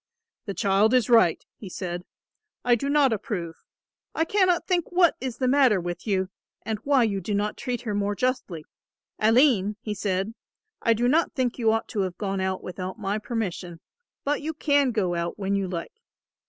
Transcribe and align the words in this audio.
"The 0.45 0.55
child 0.55 0.95
is 0.95 1.11
right," 1.11 1.45
he 1.57 1.69
said, 1.69 2.05
"I 2.65 2.73
do 2.73 2.89
not 2.89 3.13
approve. 3.13 3.57
I 4.15 4.25
cannot 4.25 4.65
think 4.65 4.91
what 4.91 5.15
is 5.21 5.37
the 5.37 5.47
matter 5.47 5.79
with 5.79 6.07
you 6.07 6.31
and 6.63 6.79
why 6.79 7.03
you 7.03 7.21
do 7.21 7.35
not 7.35 7.55
treat 7.55 7.81
her 7.81 7.93
more 7.93 8.15
justly. 8.15 8.65
Aline," 9.19 9.75
he 9.79 9.93
said, 9.93 10.33
"I 10.81 10.93
do 10.95 11.07
not 11.07 11.33
think 11.33 11.59
you 11.59 11.71
ought 11.71 11.87
to 11.89 11.99
have 11.99 12.17
gone 12.17 12.41
out 12.41 12.63
without 12.63 12.97
my 12.97 13.19
permission, 13.19 13.79
but 14.23 14.41
you 14.41 14.55
can 14.55 14.89
go 14.89 15.13
out 15.13 15.37
when 15.37 15.53
you 15.55 15.67
like. 15.67 15.93